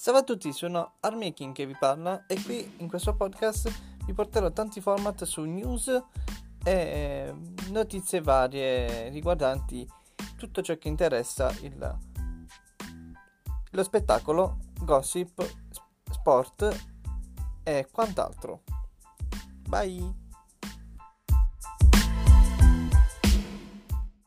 [0.00, 3.70] Salve a tutti, sono Armaking che vi parla e qui in questo podcast
[4.06, 5.88] vi porterò tanti format su news
[6.64, 9.86] e ehm, notizie varie riguardanti
[10.38, 11.98] tutto ciò che interessa il,
[13.72, 15.46] lo spettacolo, gossip,
[16.10, 16.86] sport
[17.62, 18.62] e quant'altro.
[19.68, 20.29] Bye!